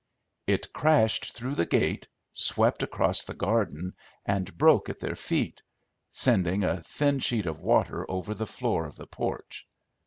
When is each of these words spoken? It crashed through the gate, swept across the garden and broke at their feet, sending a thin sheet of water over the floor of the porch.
It 0.47 0.73
crashed 0.73 1.33
through 1.37 1.53
the 1.53 1.65
gate, 1.67 2.07
swept 2.33 2.81
across 2.81 3.23
the 3.23 3.35
garden 3.35 3.93
and 4.25 4.57
broke 4.57 4.89
at 4.89 4.97
their 4.97 5.13
feet, 5.13 5.61
sending 6.09 6.63
a 6.63 6.81
thin 6.81 7.19
sheet 7.19 7.45
of 7.45 7.59
water 7.59 8.09
over 8.09 8.33
the 8.33 8.47
floor 8.47 8.87
of 8.87 8.95
the 8.95 9.05
porch. 9.05 9.67